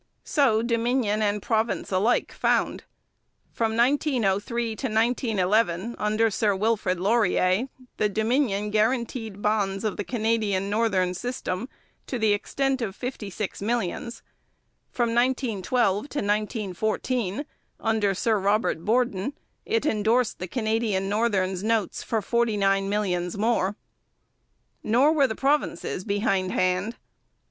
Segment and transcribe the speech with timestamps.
[0.23, 2.85] So Dominion and province alike found.
[3.51, 10.71] From 1903 to 1911, under Sir Wilfrid Laurier, the Dominion guaranteed bonds of the Canadian
[10.71, 11.69] Northern system
[12.07, 14.23] to the extent of fifty six millions;
[14.89, 17.45] from 1912 to 1914,
[17.79, 19.33] under Sir Robert Borden,
[19.67, 23.75] it endorsed the Canadian Northern's notes for forty nine millions more.
[24.81, 26.95] Nor were the provinces behindhand.